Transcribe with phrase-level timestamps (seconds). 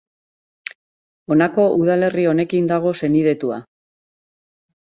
[1.35, 3.63] Honako udalerri honekin dago senidetua.